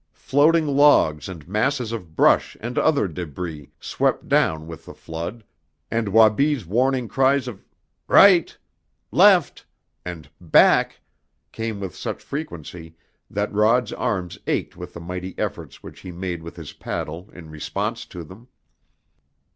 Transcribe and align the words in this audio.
Floating 0.17 0.65
logs 0.65 1.29
and 1.29 1.47
masses 1.47 1.91
of 1.91 2.15
brush 2.15 2.57
and 2.59 2.75
other 2.79 3.07
debris 3.07 3.69
swept 3.79 4.27
down 4.27 4.65
with 4.65 4.85
the 4.87 4.95
flood, 4.95 5.43
and 5.91 6.09
Wabi's 6.09 6.65
warning 6.65 7.07
cries 7.07 7.47
of 7.47 7.63
"right," 8.07 8.57
"left," 9.11 9.63
and 10.03 10.27
"back" 10.41 11.01
came 11.51 11.79
with 11.79 11.95
such 11.95 12.23
frequency 12.23 12.95
that 13.29 13.53
Rod's 13.53 13.93
arms 13.93 14.39
ached 14.47 14.75
with 14.75 14.95
the 14.95 14.99
mighty 14.99 15.35
efforts 15.37 15.83
which 15.83 15.99
he 15.99 16.11
made 16.11 16.41
with 16.41 16.55
his 16.55 16.73
paddle 16.73 17.29
in 17.31 17.51
response 17.51 18.03
to 18.07 18.23
them. 18.23 18.47